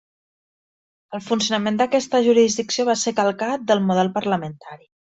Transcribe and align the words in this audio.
El 1.17 1.21
funcionament 1.25 1.77
d'aquesta 1.83 2.23
jurisdicció 2.31 2.89
va 2.91 2.99
ser 3.05 3.17
calcat 3.23 3.71
del 3.73 3.89
model 3.93 4.15
parlamentari. 4.21 4.85